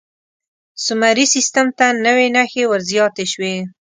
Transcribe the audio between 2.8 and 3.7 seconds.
زیاتې شوې.